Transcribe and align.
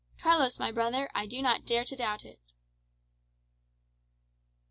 Carlos, 0.19 0.57
my 0.57 0.71
brother, 0.71 1.07
I 1.13 1.27
do 1.27 1.43
not 1.43 1.63
dare 1.63 1.83
to 1.85 1.95
doubt 1.95 2.25
it." 2.25 2.53